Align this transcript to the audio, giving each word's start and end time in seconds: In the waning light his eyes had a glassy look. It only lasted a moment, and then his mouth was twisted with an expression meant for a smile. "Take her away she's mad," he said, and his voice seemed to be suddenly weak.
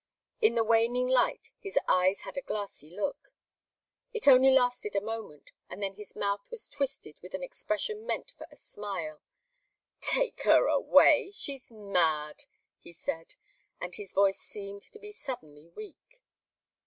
In 0.41 0.55
the 0.55 0.63
waning 0.63 1.05
light 1.07 1.51
his 1.59 1.77
eyes 1.87 2.21
had 2.21 2.35
a 2.35 2.41
glassy 2.41 2.89
look. 2.89 3.31
It 4.13 4.27
only 4.27 4.49
lasted 4.49 4.95
a 4.95 4.99
moment, 4.99 5.51
and 5.69 5.83
then 5.83 5.93
his 5.93 6.15
mouth 6.15 6.49
was 6.49 6.67
twisted 6.67 7.19
with 7.21 7.35
an 7.35 7.43
expression 7.43 8.07
meant 8.07 8.31
for 8.35 8.47
a 8.49 8.55
smile. 8.55 9.21
"Take 9.99 10.41
her 10.41 10.65
away 10.65 11.29
she's 11.35 11.69
mad," 11.69 12.45
he 12.79 12.93
said, 12.93 13.35
and 13.79 13.93
his 13.93 14.11
voice 14.11 14.39
seemed 14.39 14.81
to 14.91 14.97
be 14.97 15.11
suddenly 15.11 15.67
weak. 15.67 16.23